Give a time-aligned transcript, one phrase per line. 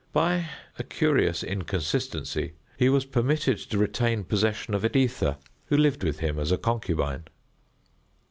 [0.13, 0.47] By
[0.79, 6.39] a curious inconsistency, he was permitted to retain possession of Editha, who lived with him
[6.39, 7.25] as a concubine.